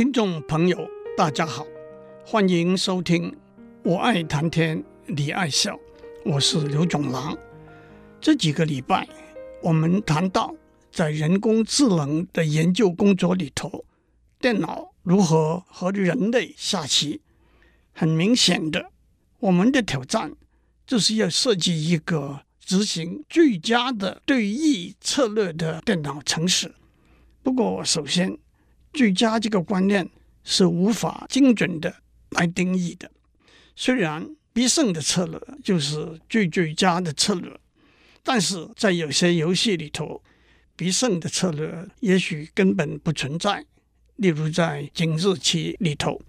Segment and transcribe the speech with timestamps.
[0.00, 1.66] 听众朋友，大家好，
[2.24, 3.30] 欢迎收听
[3.82, 5.76] 《我爱谈天，你爱笑》，
[6.24, 7.36] 我是刘总郎。
[8.18, 9.06] 这几个礼拜，
[9.62, 10.54] 我们谈到
[10.90, 13.84] 在人工智能的研究工作里头，
[14.38, 17.20] 电脑如何和人类下棋。
[17.92, 18.90] 很明显的，
[19.40, 20.32] 我们的挑战
[20.86, 26.74] 就是要设计一个执行最佳的对弈策略的电脑程式。
[27.42, 28.38] 不过，首先，
[28.92, 30.08] 最佳这个观念
[30.44, 31.94] 是无法精准的
[32.30, 33.10] 来定义的。
[33.76, 37.58] 虽然必胜的策略就是最最佳的策略，
[38.22, 40.22] 但是在有些游戏里头，
[40.76, 43.64] 必胜的策略也许根本不存在。
[44.16, 46.20] 例如在井字棋里头，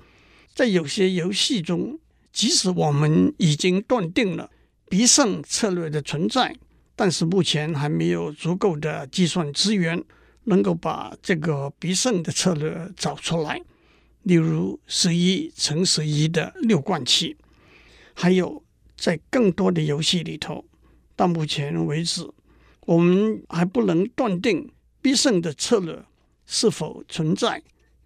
[0.54, 2.00] 在有些游戏中，
[2.32, 4.50] 即使我们已经断定了
[4.88, 6.56] 必胜策略的存在，
[6.96, 10.02] 但是目前还没有足够的计算资源。
[10.46, 13.62] 能够把这个必胜的策略找出来，
[14.24, 17.38] 例如十一乘十一的六冠棋，
[18.16, 18.64] 还有
[18.98, 20.66] 在更多的游戏里头，
[21.16, 22.28] 到目前为止，
[22.88, 26.04] 我们还不能断定必胜的策略
[26.48, 27.62] 是否存在，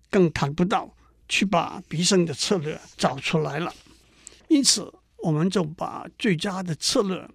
[0.09, 0.93] 更谈不到
[1.29, 3.73] 去把必胜的策略找出来了。
[4.49, 7.27] 因此，我们就把最佳的策略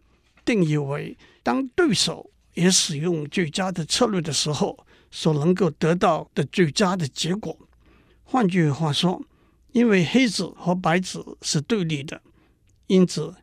[0.45, 4.79] 定义为当对手也使用最佳的策略的时候。
[5.11, 7.59] 所能够得到的最佳的结果。
[8.23, 9.23] 换句话说，
[9.73, 12.23] 因为黑子和白子是对立的，
[12.87, 13.35] 因此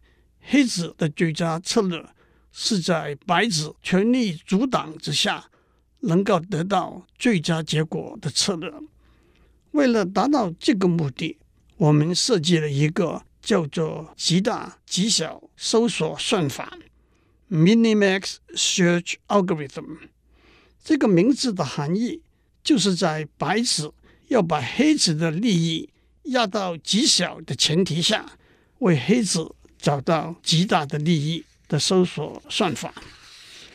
[0.41, 2.03] 黑子的最佳策略
[2.51, 5.49] 是在白子全力阻挡之下，
[6.01, 8.73] 能够得到最佳结果的策略。
[9.71, 11.37] 为了达到这个目的，
[11.75, 16.77] 我们设计了一个叫做“极大极小搜索算法
[17.51, 19.97] ”（Minimax Search Algorithm）。
[20.87, 22.21] 这个名字的含义，
[22.63, 23.91] 就是在白纸
[24.29, 25.89] 要把黑子的利益
[26.31, 28.25] 压到极小的前提下，
[28.79, 32.93] 为黑子找到极大的利益的搜索算法。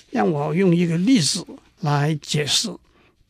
[0.08, 1.46] 让我用一个例子
[1.80, 2.74] 来解释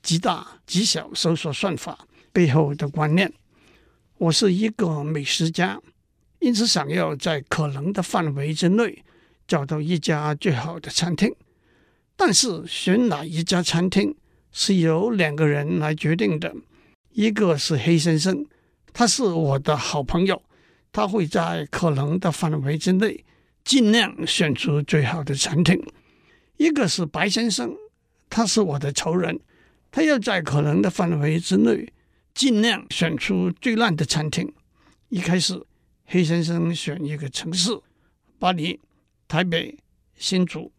[0.01, 3.33] 极大极小搜索算法背后的观念。
[4.17, 5.81] 我是一个美食家，
[6.39, 9.03] 因此想要在可能的范围之内
[9.49, 11.35] 找到一家最好的餐厅。
[12.25, 14.15] 但是选哪一家餐厅
[14.53, 16.55] 是由两个人来决定的，
[17.11, 18.47] 一个是黑先生，
[18.93, 20.41] 他是我的好朋友，
[20.93, 23.25] 他会在可能的范围之内
[23.65, 25.77] 尽量选出最好的餐厅；
[26.59, 27.75] 一个是白先生，
[28.31, 29.41] 他是我的仇人，
[29.91, 31.93] 他要在可能的范围之内
[32.33, 34.49] 尽量选出最烂的餐厅。
[35.09, 35.61] 一开始，
[36.05, 37.77] 黑先生选一个城市：
[38.39, 38.79] 巴黎、
[39.27, 39.77] 台北、
[40.17, 40.71] 新竹。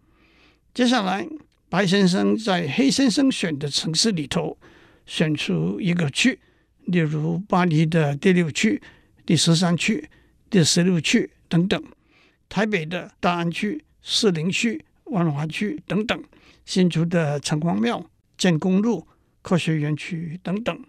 [0.74, 1.28] 接下来，
[1.70, 4.58] 白先生在黑先生选的城市里头
[5.06, 6.40] 选出一个区，
[6.86, 8.82] 例如巴黎的第六区、
[9.24, 10.10] 第十三区、
[10.50, 11.80] 第十六区等等；
[12.50, 16.18] 台北的大安区、士林区、万华区等等；
[16.66, 18.04] 新竹的城隍庙、
[18.36, 19.08] 建功路、
[19.44, 20.84] 科学园区等等。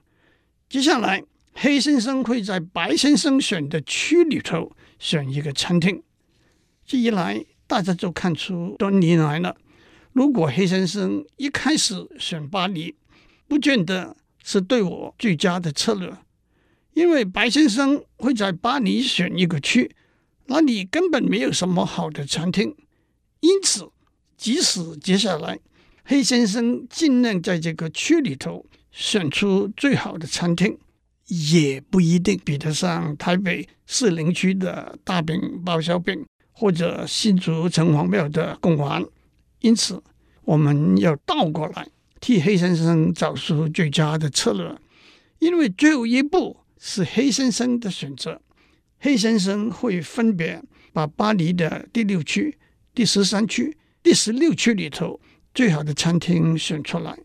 [0.67, 6.03] 接下来，黑先生会在白先生选的区里头选一个餐厅。
[6.87, 9.55] 这一来，大家就看出端倪来了。
[10.14, 12.94] 如果黑先生一开始选巴黎，
[13.48, 16.16] 不见得是对我最佳的策略，
[16.92, 19.91] 因为白先生会在巴黎选一个区，
[20.47, 22.76] 那里根本没有什么好的餐厅。
[23.41, 23.91] 因此，
[24.36, 25.58] 即使接下来
[26.04, 30.78] 黑先生尽量在这个区里头选出最好的餐厅，
[31.26, 39.04] 也不一定比得上台北士林区的大饼包小饼，或者新竹城隍庙的贡丸。
[39.64, 40.02] 因此，
[40.42, 41.88] 我们要倒过来
[42.20, 44.76] 替黑先生找出最佳的策略，
[45.38, 48.42] 因为最后一步是黑先生的选择。
[48.98, 52.58] 黑先生会分别把巴黎的第六区、
[52.94, 55.19] 第十三区、第十六区里头
[55.54, 57.19] 最好的餐厅选出来。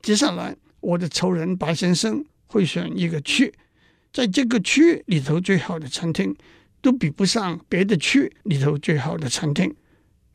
[0.00, 3.52] 接下来，我的仇人白先生会选一个区，
[4.10, 6.34] 在这个区里头最好的餐厅
[6.80, 9.74] 都比不上别的区里头最好的餐厅。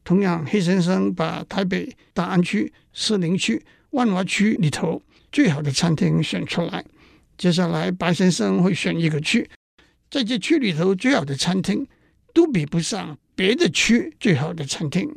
[0.04, 3.62] 同样，黑先生把台北大安区、士林区、
[3.92, 5.02] 万华区里头
[5.32, 6.84] 最好的餐厅选出来。
[7.38, 9.50] 接下来，白先生会选一个区，
[10.10, 11.88] 在这区里头最好的餐厅
[12.34, 15.10] 都比不上别的区最好的餐厅。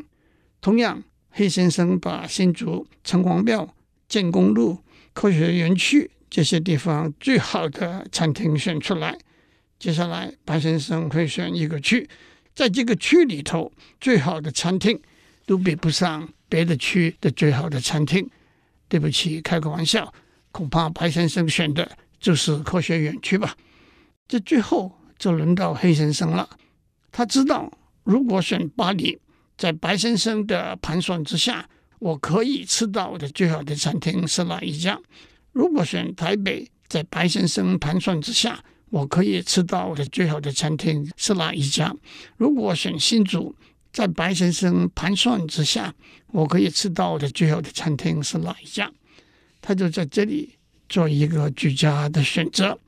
[0.60, 3.74] 同样，黑先生把新竹城隍庙、
[4.08, 4.78] 建功路、
[5.12, 9.18] 科学园区这些地方最好的餐厅选出来。
[9.78, 12.08] 接下来，白先生会选一个区。
[12.54, 15.00] 在这个区里头，最好的餐厅
[15.46, 18.28] 都比不上别的区的最好的餐厅。
[18.88, 20.12] 对不起，开个玩笑，
[20.50, 21.90] 恐怕白先生选的
[22.20, 23.56] 就是科学园区吧。
[24.28, 26.46] 这最后就轮到黑先生了。
[27.10, 27.72] 他知道，
[28.04, 29.18] 如果选巴黎，
[29.56, 31.66] 在白先生的盘算之下，
[32.00, 35.00] 我可以吃到的最好的餐厅是哪一家？
[35.52, 38.62] 如果选台北，在白先生盘算之下，
[38.92, 41.90] 我可以吃到的最好的餐厅是哪一家？
[42.36, 43.54] 如果选新竹，
[43.90, 45.94] 在白先生盘算之下，
[46.26, 48.92] 我可以吃到的最好的餐厅是哪一家？
[49.62, 50.50] 他就在这里
[50.90, 52.78] 做一个居家的选择。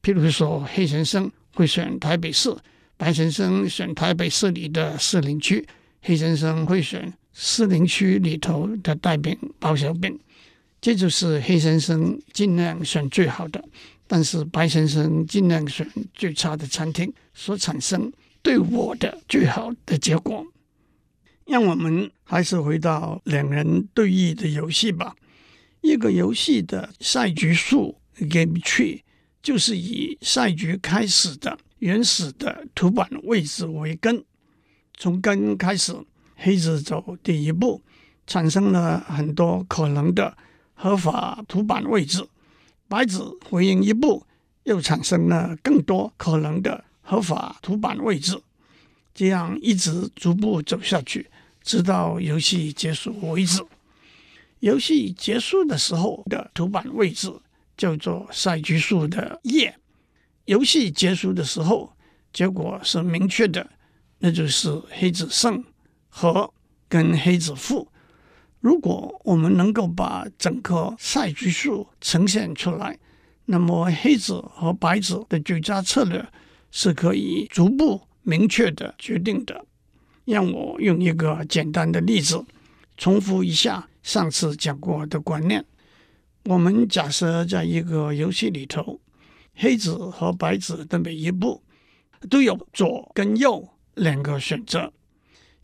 [0.00, 2.56] 譬如说，黑先生会选台北市，
[2.96, 5.66] 白先生选台北市里的士林区，
[6.02, 10.16] 黑先生会选士林区里头的带饼包小饼。
[10.80, 13.60] 这就是黑先生尽量选最好的，
[14.08, 18.10] 但是白先生尽量选最差的餐厅所产生
[18.42, 20.44] 对我的最好的结果。
[21.46, 25.14] 让我们还是回到两人对弈的游戏吧。
[25.82, 29.00] 一个游戏的赛局数 （game tree）
[29.42, 34.24] 就是以赛局开始的原始的图板位置为根，
[34.96, 35.94] 从根开始，
[36.34, 37.80] 黑子走第一步，
[38.26, 40.36] 产生了很多可能的
[40.74, 42.26] 合法图板位置，
[42.88, 44.26] 白子回应一步，
[44.64, 48.40] 又产生了更多可能的合法图板位置，
[49.14, 51.30] 这样一直逐步走下去。
[51.62, 53.62] 直到游戏结束为止。
[54.60, 57.30] 游戏结束的时候的图板位置
[57.76, 59.78] 叫做赛局数的叶。
[60.46, 61.92] 游戏结束的时候，
[62.32, 63.68] 结果是明确的，
[64.20, 65.62] 那就是黑子胜
[66.08, 66.50] 和
[66.88, 67.92] 跟黑子负。
[68.60, 72.98] 如果我们能够把整个赛局数呈现出来，
[73.44, 76.26] 那么黑子和白子的最佳策略
[76.70, 79.64] 是可以逐步明确的决定的。
[80.24, 82.44] 让我用一个简单的例子，
[82.96, 85.64] 重复一下上次讲过的观念。
[86.44, 89.00] 我们假设在一个游戏里头，
[89.54, 91.62] 黑子和白子的每一步
[92.28, 94.92] 都有左跟右两个选择。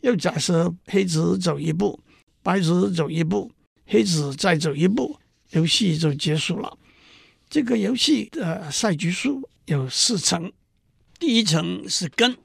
[0.01, 1.99] 又假设黑子走一步，
[2.45, 3.51] 白子走一步，
[3.87, 5.19] 黑子再走一步，
[5.49, 6.77] 游戏就结束了。
[7.49, 10.53] 这个游戏的赛局数有四层，
[11.17, 12.37] 第一层是根。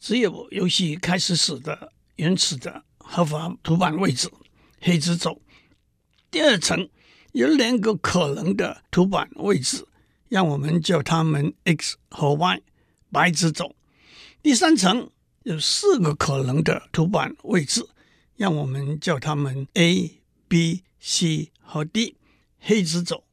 [0.00, 4.30] 只有游戏开始时的原始的合法图板位置，
[4.80, 5.38] 黑子走。
[6.30, 6.88] 第二层
[7.32, 9.86] 有两个可能的图板位置，
[10.30, 12.62] 让我们叫它们 X 和 Y，
[13.10, 13.76] 白子走。
[14.42, 15.10] 第三层
[15.42, 17.86] 有四个可能的图板位置，
[18.36, 22.16] 让我们叫它们 A、B、C 和 D，
[22.58, 23.24] 黑子走。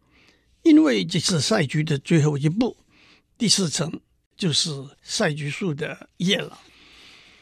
[0.63, 2.77] 因为这是赛局的最后一步，
[3.37, 3.99] 第四层。
[4.39, 6.61] 就是赛局数的叶了。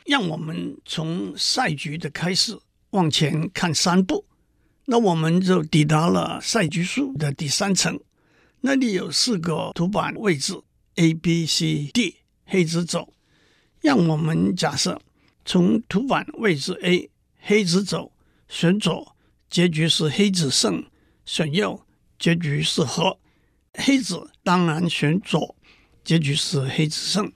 [0.07, 2.57] 让我们从赛局的开始
[2.89, 4.25] 往前看三步，
[4.85, 7.99] 那我们就抵达了赛局数的第三层。
[8.61, 10.59] 那里有四个图板位置
[10.95, 12.15] ：A、B、C、D，
[12.45, 13.13] 黑子走。
[13.81, 14.99] 让我们假设
[15.45, 17.11] 从图板位置 A，
[17.49, 18.11] 黑子走，
[18.49, 19.15] 选左，
[19.49, 20.83] 结局是黑子胜；
[21.23, 21.81] 选右，
[22.19, 23.17] 结局是和。
[23.73, 25.55] 黑子当然选左。
[26.03, 27.31] 结局是黑子胜。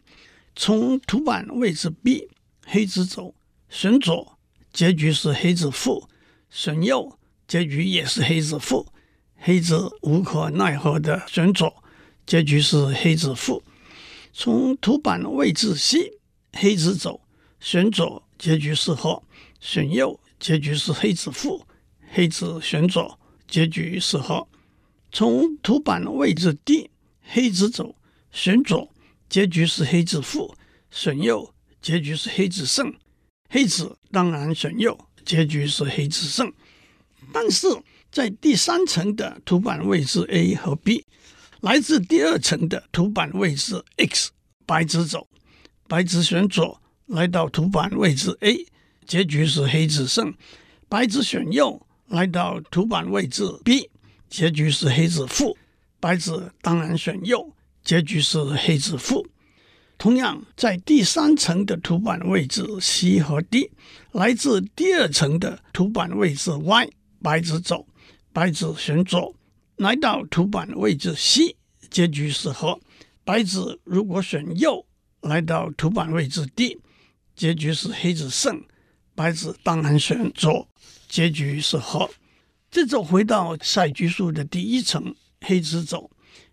[0.53, 2.27] 从图板位置 B，
[2.65, 3.33] 黑子走，
[3.69, 4.37] 选左，
[4.73, 6.05] 结局是黑子负；
[6.49, 7.17] 选右，
[7.47, 8.85] 结局也是黑子负。
[9.37, 11.81] 黑子无可奈何的选左，
[12.25, 13.63] 结局是黑子负。
[14.33, 16.19] 从图板位置 C，
[16.51, 17.21] 黑子走，
[17.61, 19.23] 选左，结局是和；
[19.61, 21.65] 选右，结局是黑子负。
[22.09, 24.45] 黑子选左，结局是和。
[25.13, 26.89] 从图板位置 D，
[27.21, 27.95] 黑子走。
[28.31, 28.93] 选左，
[29.29, 30.53] 结局是黑子负；
[30.89, 32.93] 选右，结局是黑子胜。
[33.49, 36.51] 黑子当然选右，结局是黑子胜。
[37.33, 37.67] 但是
[38.09, 41.05] 在第三层的图板位置 A 和 B，
[41.59, 44.31] 来自第二层的图板位置 X，
[44.65, 45.27] 白子走，
[45.87, 48.65] 白子选左，来到图板位置 A，
[49.05, 50.33] 结局是黑子胜。
[50.89, 53.89] 白子选右，来到图板位置 B，
[54.29, 55.57] 结局是黑子负。
[55.99, 57.53] 白子当然选右。
[57.83, 59.25] 结局是黑子负。
[59.97, 63.71] 同样，在第三层的图板位置 C 和 D，
[64.11, 66.89] 来自第二层的图板位置 Y，
[67.21, 67.87] 白子走，
[68.31, 69.35] 白子选左，
[69.77, 71.55] 来到图板位置 C，
[71.89, 72.79] 结局是和。
[73.23, 74.85] 白子如果选右，
[75.21, 76.79] 来到图板位置 D，
[77.35, 78.63] 结局是黑子胜。
[79.15, 80.67] 白子当然选左，
[81.07, 82.09] 结局是和。
[82.69, 86.09] 这就回到赛局数的第一层，黑子走。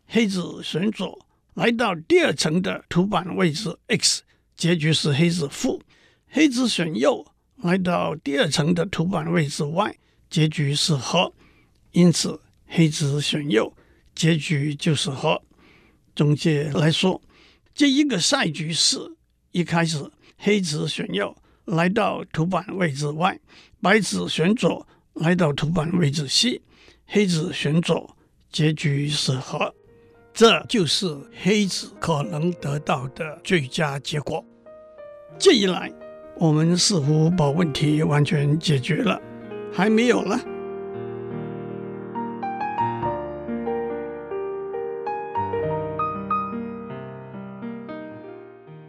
[0.07, 4.23] 黑子选左，来到第二层的图板位置 X，
[4.57, 5.83] 结局是黑子负。
[6.29, 7.25] 黑子选右，
[7.57, 9.97] 来到第二层的图板位置 Y，
[10.31, 11.33] 结局是和。
[11.93, 13.73] 因此，黑子选右，
[14.15, 15.43] 结局就是和。
[16.17, 17.23] 总结来说，
[17.75, 18.99] 这一个赛局是
[19.53, 21.37] 一开始黑子选右
[21.69, 23.39] 来到图板位置 Y，
[23.83, 26.63] 白子选左来到图板位置 C，
[27.07, 28.17] 黑子选左，
[28.51, 29.75] 结局是和，
[30.33, 34.43] 这就是黑子可能得到的最佳结果。
[35.39, 35.93] 这一来，
[36.37, 39.21] 我们似乎把问题完全解决了，
[39.71, 40.41] 还没有呢。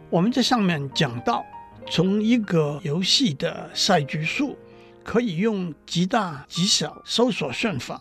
[0.08, 1.44] 我们在上面讲到，
[1.92, 4.56] 从一个游戏的赛局数，
[5.02, 8.00] 可以用极大极小搜索算法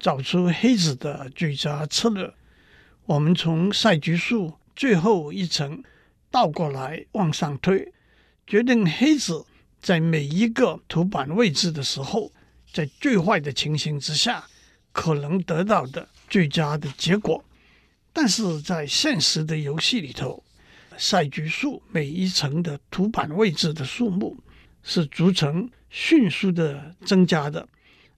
[0.00, 2.34] 找出黑子的最佳策略。
[3.06, 5.80] 我们从赛局数最后一层
[6.32, 7.92] 倒过来往上推，
[8.44, 9.46] 决定黑子
[9.80, 12.32] 在每一个图板位置的时候，
[12.72, 14.44] 在最坏的情形之下
[14.90, 17.44] 可能得到的最佳的结果。
[18.12, 20.42] 但是在现实的游戏里头，
[20.98, 24.36] 赛局数每一层的图板位置的数目
[24.82, 27.66] 是逐层迅速的增加的，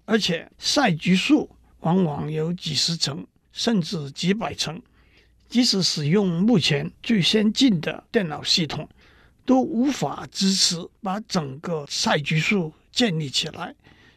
[0.06, 1.48] 而且赛局数
[1.80, 4.80] 往往有几十层甚至几百层，
[5.48, 8.88] 即使使用目前最先进的电脑系统，
[9.44, 13.74] 都无法支持把整个赛局数建立起来，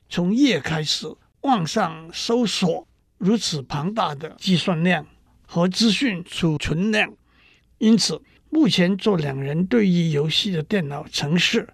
[0.10, 1.06] 从页开始
[1.42, 5.06] 往上搜索如此庞大的计算量
[5.46, 7.14] 和资讯储存量，
[7.78, 8.22] 因此。
[8.54, 11.68] 目前做两人对弈游戏的电脑程式，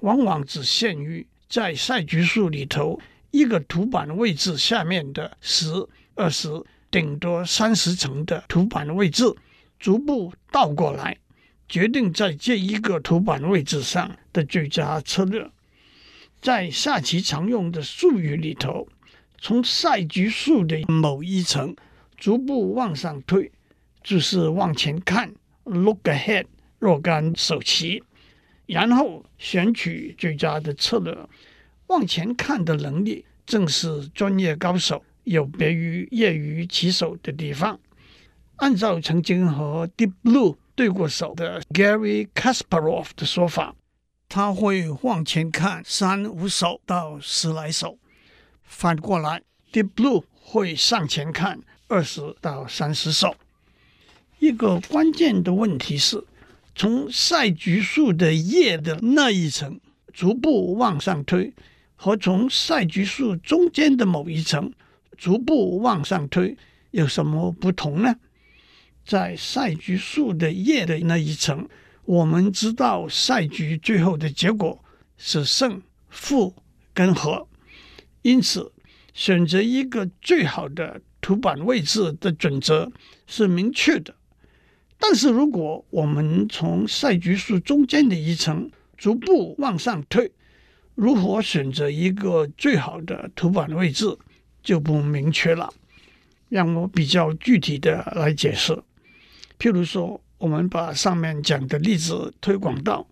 [0.00, 3.00] 往往只限于在赛局数里头
[3.30, 5.72] 一个图板位置下面的十、
[6.14, 6.50] 二十，
[6.90, 9.24] 顶多三十层的图板位置，
[9.80, 11.16] 逐步倒过来，
[11.70, 15.50] 决定在这一个图板位置上的最佳策略。
[16.42, 18.86] 在下棋常用的术语里头，
[19.40, 21.74] 从赛局数的某一层
[22.18, 23.50] 逐步往上推，
[24.04, 25.32] 就是往前看。
[25.66, 26.46] Look ahead，
[26.78, 28.00] 若干手棋，
[28.66, 31.12] 然后选取最佳的策略。
[31.88, 37.78] 往前看的能力，正是专业高手有别于业余棋手的地方。
[38.56, 43.74] 按照曾经和 Deep Blue 对过手的 Gary Kasparov 的说法，
[44.28, 47.98] 他会往前看三五手到十来手。
[48.62, 49.42] 反过来
[49.72, 53.34] ，Deep Blue 会上前看二十到三十手。
[54.38, 56.22] 一个关键的问题是，
[56.74, 59.80] 从赛局树的叶的那一层
[60.12, 61.52] 逐步往上推，
[61.96, 64.72] 和从赛局树中间的某一层
[65.16, 66.56] 逐步往上推
[66.90, 68.16] 有什么不同呢？
[69.06, 71.66] 在赛局树的叶的那一层，
[72.04, 74.84] 我们知道赛局最后的结果
[75.16, 76.54] 是胜负
[76.92, 77.48] 跟和，
[78.22, 78.72] 因此
[79.14, 82.92] 选择一个最好的图板位置的准则
[83.26, 84.14] 是明确的。
[84.98, 90.32] 但是，如果我们从赛局数中间的一层逐步往上推，
[90.94, 94.16] 如何选择一个最好的图板位置
[94.62, 95.72] 就不明确了。
[96.48, 98.72] 让我比较具体的来解释。
[99.58, 103.06] 譬如说，我们把上面讲的例子推广到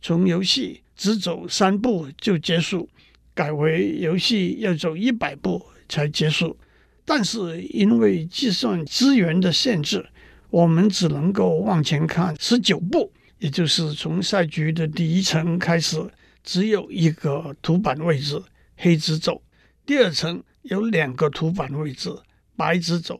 [0.00, 2.88] 从游戏只走三步就结束，
[3.34, 6.56] 改为游戏要走一百步才结束，
[7.04, 10.06] 但是因为计算资源的限制。
[10.50, 15.96] 我们只能够往前看十九步，也就是从赛局的第一层开始，
[16.42, 18.42] 只有一个图板位置，
[18.76, 19.40] 黑子走；
[19.86, 22.10] 第二层有两个图板位置，
[22.56, 23.14] 白子走；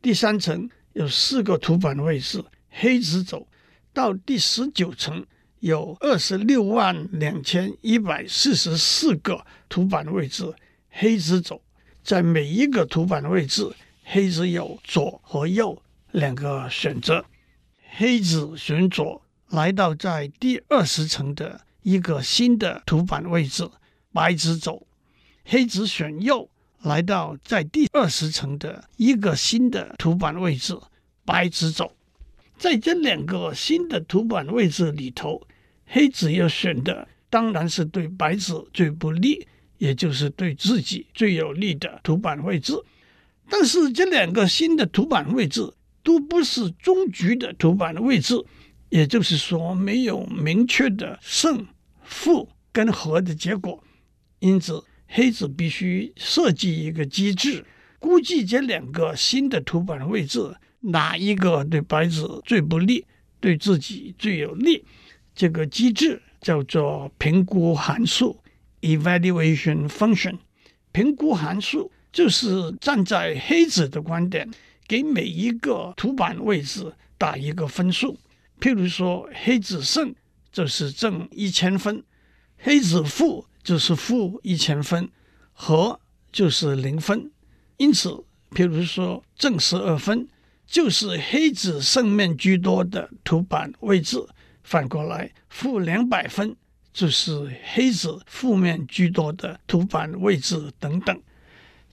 [0.00, 3.46] 第三层有四个图板位置，黑子走；
[3.92, 5.24] 到第十九层
[5.60, 10.52] 有二十六万两千一百四十四个图板位置，
[10.90, 11.62] 黑子走。
[12.02, 13.70] 在每一个图板位置，
[14.04, 15.81] 黑子有左和右。
[16.12, 17.24] 两个选择，
[17.96, 23.68] 黑子选左，来到在第二十层的一个新的图板位置，
[24.12, 24.86] 白子走；
[25.44, 26.48] 黑子选右，
[26.82, 30.78] 来到在第二十层的一个新的图板位置，
[31.24, 31.96] 白子走。
[32.58, 35.40] 在这两个新的图板位置里头，
[35.86, 42.74] 黑子要选的当然是对白子最不利，也就是对自己最有利的图板位置。
[43.48, 45.72] 但是这两个新的图板位置，
[46.02, 48.34] 都不是终局的图板的位置，
[48.88, 51.66] 也就是说，没有明确的胜
[52.02, 53.82] 负跟和的结果。
[54.40, 57.64] 因此，黑子必须设计一个机制，
[57.98, 63.06] 估计这两个新的图板位置哪一个对白子最不利，
[63.38, 64.84] 对自己最有利。
[65.34, 68.42] 这个机制叫做评估函数
[68.80, 70.38] （evaluation function）。
[70.90, 74.50] 评估函数就是站在黑子的观点。
[74.92, 78.18] 给每一个图板位置打一个分数。
[78.60, 80.14] 譬如说，黑子胜
[80.52, 82.04] 就是正一千分，
[82.58, 85.08] 黑子负就是负一千分，
[85.54, 85.98] 和
[86.30, 87.30] 就是零分。
[87.78, 88.10] 因此，
[88.50, 90.28] 譬如说正十二分
[90.66, 94.22] 就是黑子胜面居多的图板位置，
[94.62, 96.54] 反过来负两百分
[96.92, 101.18] 就是黑子负面居多的图板位置等等。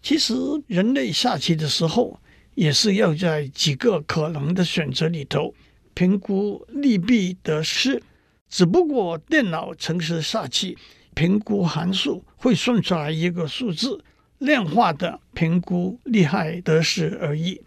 [0.01, 0.33] 其实，
[0.67, 2.19] 人类下棋的时候，
[2.59, 5.55] 也是要在几个可能的选择里头
[5.93, 8.03] 评估利弊得失。
[8.49, 10.77] 只不过，电脑程式下棋
[11.13, 14.03] 评估函数会算出来一个数字，
[14.39, 17.61] 量化的评估利害得失而已。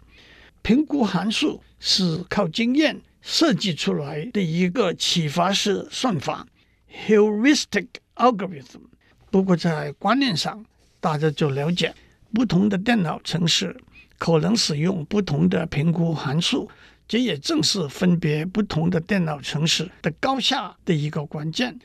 [0.61, 6.45] 评估函数是靠经验设计出来的一个启发式算法
[7.07, 8.83] （heuristic algorithm）。
[9.31, 10.63] 不过，在观念上，
[10.99, 11.95] 大家就了解。
[12.31, 13.75] 不同的电脑程式
[14.23, 16.69] 可能使用不同的评估函数，
[17.05, 21.77] 这也正是分别不同的电脑程式的高下的一个关键。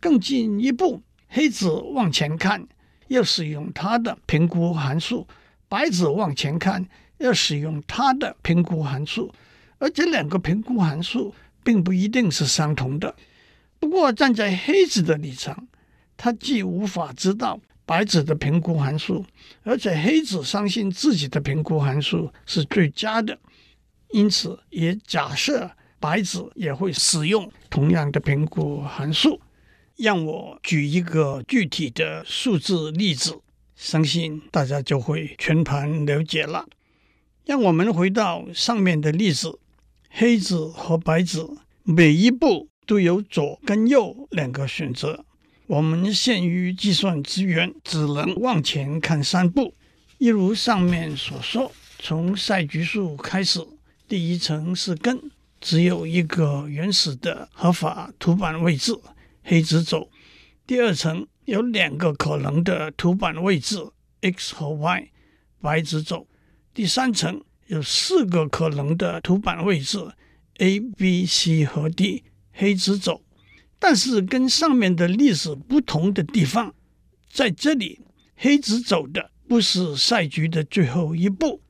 [0.00, 2.66] 更进一步，黑子往前看
[3.06, 5.28] 要使用它的评估函数，
[5.68, 6.84] 白子往前看
[7.18, 9.32] 要使用它的评估函数，
[9.78, 13.14] 而这两个评估函数并不一定是相同的。
[13.78, 15.68] 不过，站在黑子的立场，
[16.16, 17.60] 他既无法知道。
[17.86, 19.24] 白子的评估函数，
[19.62, 23.38] 而且黑子相信自己的评估函数是最佳的，
[24.10, 29.40] 因此也假设白子也会使用同样的评估函数。
[29.96, 33.40] 让我举一个具体的数字例子，
[33.76, 36.66] 相信大家就会全盘了解了。
[37.44, 39.60] 让我们回到上面的例子，
[40.10, 45.25] 黑子和白子每一步都有左跟右两个选择。
[45.68, 49.74] 我们限于计算资源，只能往前看三步。
[50.18, 53.66] 一如上面所说，从赛局数开始，
[54.06, 55.20] 第一层是根，
[55.60, 58.96] 只有一个原始的合法图板位置，
[59.42, 60.08] 黑子走。
[60.68, 63.84] 第二层有两个可能的图板位置
[64.20, 65.10] ，X 和 Y，
[65.60, 66.28] 白子走。
[66.72, 69.98] 第三层有四个可能的图板位置
[70.58, 73.22] ，A、B、C 和 D，黑子走。
[73.88, 76.74] 但是跟上面的历史不同的地方，
[77.30, 78.00] 在这里
[78.34, 81.60] 黑子走的不是赛局的最后一步，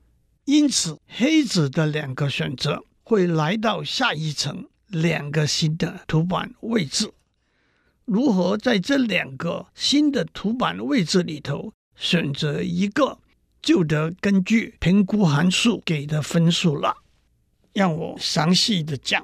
[0.45, 7.13] 因此黑子的两个选择会来到下一层两个新的图板位置。
[8.05, 13.19] 如何在这两个新的图板位置里头选择一个，
[13.61, 16.97] 就得根据评估函数给的分数了。
[17.73, 19.23] 让我详细的讲。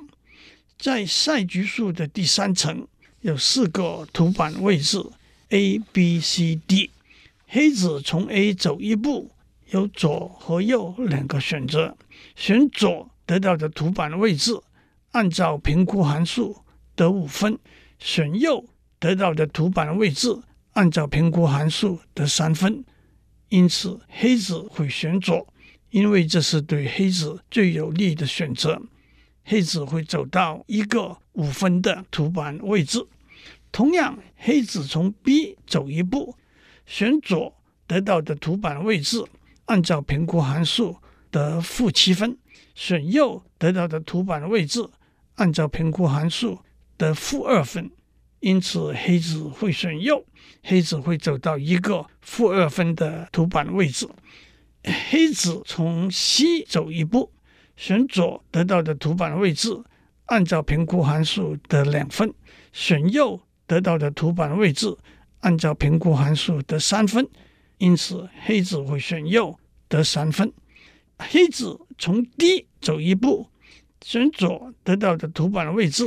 [0.84, 2.86] 在赛局数的第三层
[3.22, 5.02] 有四个图板位置
[5.48, 6.92] A、B、C、D，
[7.48, 9.32] 黑子从 A 走一步，
[9.70, 11.96] 有左和右两个选择，
[12.36, 14.52] 选左得到的图板位置，
[15.12, 16.58] 按照评估函数
[16.98, 17.54] 得五分；
[17.98, 18.66] 选右
[19.00, 20.38] 得到的图板位置，
[20.74, 22.84] 按照评估函数得三分。
[23.48, 25.48] 因此，黑子会选左，
[25.92, 28.82] 因为这是对黑子最有利的选择。
[29.44, 33.06] 黑子会走到一个五分的图板位置。
[33.72, 36.36] 同样，黑子从 B 走一步，
[36.86, 37.56] 选左
[37.88, 39.24] 得到的图板位置，
[39.66, 40.98] 按照评估函数
[41.32, 42.38] 得负七分；
[42.76, 44.88] 选右得到的图板位置，
[45.36, 46.60] 按照评估函数
[46.98, 47.90] 得负二分。
[48.40, 50.26] 因此，黑子会选右，
[50.64, 54.08] 黑子会走到一个负二分的图板位置。
[55.10, 57.32] 黑子从 C 走一步。
[57.76, 59.70] 选左得到的图板位置，
[60.26, 62.30] 按照评估函数得两分；
[62.72, 64.96] 选右得到的图板位置，
[65.42, 67.28] 按照评估函数得三分。
[67.80, 70.54] 因此，黑子会选右，得三分。
[71.18, 73.48] 黑子从 D 走一步，
[74.04, 76.06] 选左得到的图板位置，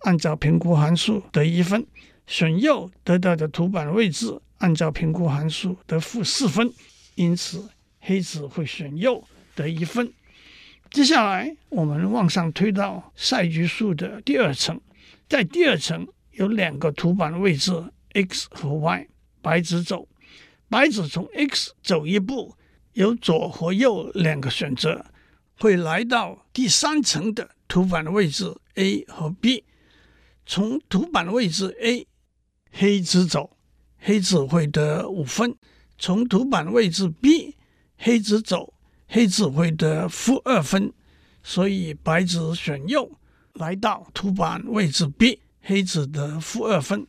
[0.00, 1.82] 按照评估函数得一分；
[2.26, 6.70] 选右得到的图板位置，按照评估函数得负四分。
[7.14, 7.68] 因此，
[8.00, 9.22] 黑子会选右，
[9.54, 10.12] 得一分。
[10.94, 14.80] 接下来，我们往上推到赛局数的第二层，
[15.28, 17.72] 在第二层有两个图板位置
[18.12, 19.08] X 和 Y，
[19.42, 20.06] 白子走，
[20.68, 22.54] 白子从 X 走一步，
[22.92, 25.04] 有左和右两个选择，
[25.58, 29.64] 会来到第三层的图板位置 A 和 B。
[30.46, 32.06] 从图板位置 A，
[32.70, 33.56] 黑子走，
[33.98, 35.50] 黑子会得五分；
[35.98, 37.56] 从图板位置 B，
[37.98, 38.73] 黑子走。
[39.14, 40.92] 黑子会得负二分，
[41.44, 43.08] 所以白子选右，
[43.52, 47.06] 来到图板位置 B，黑子得负二分。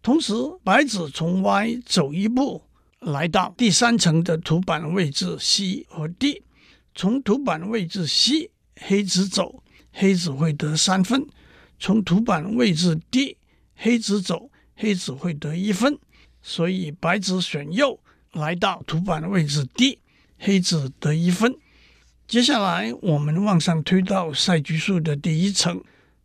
[0.00, 2.62] 同时，白子从 Y 走一步，
[3.00, 6.44] 来到第三层的图板位置 C 和 D，
[6.94, 11.22] 从图板位置 C 黑子走，黑子会得三分；
[11.80, 13.36] 从图板位置 D
[13.74, 15.98] 黑子走，黑子会得一分。
[16.40, 17.98] 所以白子选右，
[18.30, 19.98] 来到图板位置 D，
[20.44, 21.56] 黑子得一分。
[22.26, 25.80] 接下来我们往上推到赛局数的第一层，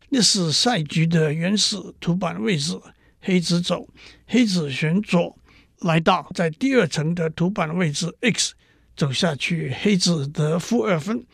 [0.08, 2.76] 那是赛局的原始图板位置。
[3.20, 3.88] 黑子走，
[4.26, 5.38] 黑子选左，
[5.80, 8.54] 来到在第二层的图板位置 X，
[8.96, 11.24] 走下去，黑子得负二分。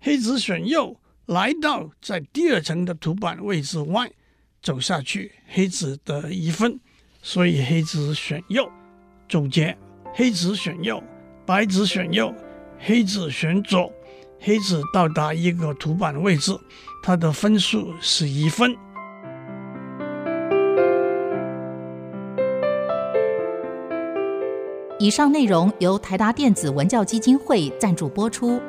[0.00, 4.12] 黑子选右，来到在第二层的图板位置 Y，
[4.62, 6.80] 走下去，黑子得一分。
[7.22, 8.70] 所以黑子选右。
[9.28, 9.76] 总结：
[10.14, 11.02] 黑子选右，
[11.46, 12.32] 白纸选右，
[12.78, 13.92] 黑纸选左。
[14.40, 16.52] 黑子到达一个图板位置，
[17.02, 18.74] 它的分数是一分。
[24.98, 28.60] 以上内容由台达电子文教基金会赞助播出。